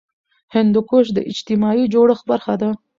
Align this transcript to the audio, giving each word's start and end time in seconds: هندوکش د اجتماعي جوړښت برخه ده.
هندوکش 0.55 1.05
د 1.13 1.19
اجتماعي 1.31 1.85
جوړښت 1.93 2.23
برخه 2.31 2.55
ده. 2.61 2.69